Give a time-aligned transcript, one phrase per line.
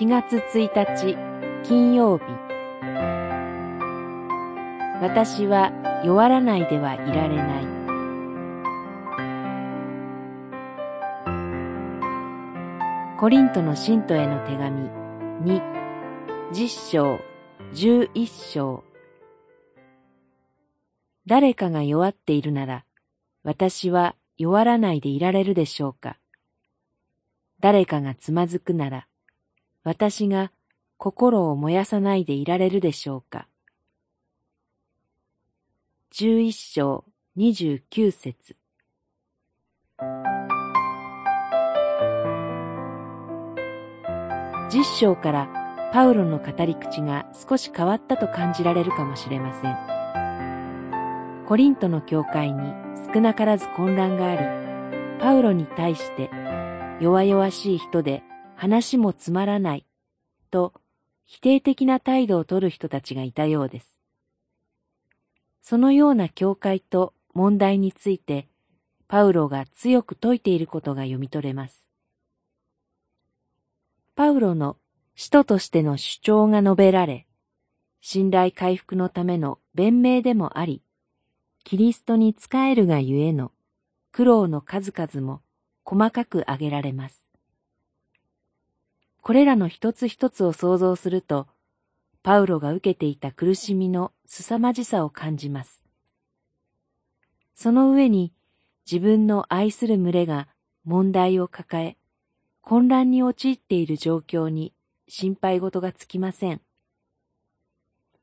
[0.00, 1.14] 4月1日
[1.62, 2.24] 金曜日。
[5.02, 5.70] 私は
[6.02, 7.66] 弱らないではいられない。
[13.18, 14.88] コリントの信徒への手紙
[15.44, 15.60] 2、
[16.50, 17.20] 10章、
[17.74, 18.82] 11章。
[21.26, 22.86] 誰かが弱っているなら、
[23.42, 26.16] 私は弱らないでいられるでしょうか。
[27.60, 29.06] 誰かがつまずくなら、
[29.82, 30.52] 私が
[30.98, 33.46] 心を燃やさないでいられるでしょうか
[36.10, 37.04] 十一章
[37.36, 38.56] 二十九節
[44.70, 51.46] 十章からパウロの語り口が少し変わったと感じられるかもしれません。
[51.46, 52.72] コリントの教会に
[53.12, 56.30] 少なからず混乱があり、パウロに対して
[57.00, 58.22] 弱々しい人で
[58.60, 59.86] 話もつまらない
[60.50, 60.74] と
[61.24, 63.98] 否定的な態度をとる人たちがいたようです。
[65.62, 68.48] そのような教会と問題について
[69.08, 71.88] パウロが強く説いていることが読み取れます。
[74.14, 74.76] パウロの
[75.14, 77.26] 使徒としての主張が述べられ、
[78.02, 80.82] 信頼回復のための弁明でもあり、
[81.64, 83.52] キリストに仕えるがゆえの
[84.12, 85.40] 苦労の数々も
[85.82, 87.29] 細かく挙げられます。
[89.22, 91.46] これらの一つ一つを想像すると、
[92.22, 95.84] パウロが受けていた苦しみの凄まじさを感じます。
[97.54, 98.32] その上に
[98.90, 100.48] 自分の愛する群れが
[100.84, 101.96] 問題を抱え、
[102.62, 104.72] 混乱に陥っている状況に
[105.08, 106.60] 心配事がつきません。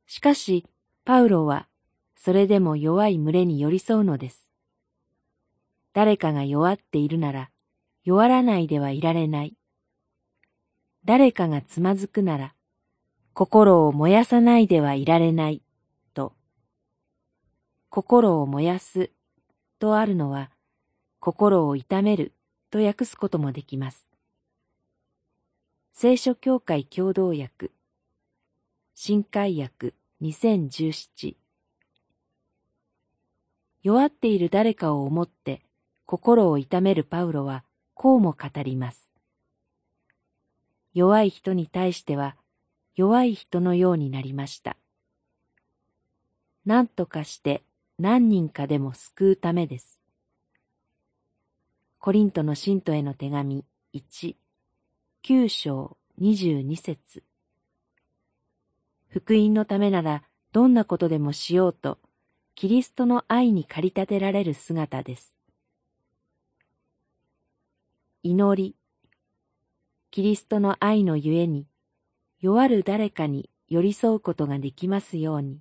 [0.06, 0.66] しかし、
[1.06, 1.68] パウロは
[2.16, 4.50] それでも弱い群れに寄り添うのです。
[5.94, 7.50] 誰かが弱っているなら、
[8.04, 9.57] 弱らないではいられない。
[11.06, 12.54] 誰かがつまずくなら、
[13.34, 15.62] 心を燃やさないではいられない、
[16.14, 16.34] と。
[17.90, 19.12] 心を燃やす、
[19.80, 20.52] とあるのは、
[21.20, 22.34] 心を痛める、
[22.70, 24.08] と訳すこともできます。
[26.00, 27.72] 聖書協会共同訳
[28.94, 31.36] 新海訳2017
[33.82, 35.64] 弱っている誰かを思って
[36.06, 37.64] 心を痛めるパウロは
[37.96, 39.12] こうも語ります。
[40.98, 42.36] 弱い人に対しては
[42.96, 44.78] 弱い人のようになりました。
[46.66, 47.62] 何とかして
[48.00, 50.00] 何人かでも救うためです。
[52.00, 53.64] コリントの信徒への手紙
[53.94, 54.36] 1
[55.22, 57.22] 九章二十二節
[59.10, 62.00] 福音のためならどんなことでもしようと、
[62.56, 65.38] キリストの愛に駆り立てられる姿です。
[68.24, 68.76] 祈り、
[70.18, 71.68] キリストの愛のゆえに、
[72.42, 75.60] 弱る誰かに寄り添うことができますように。